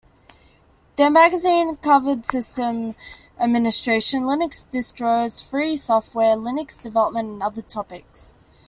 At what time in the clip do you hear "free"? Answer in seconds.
5.47-5.77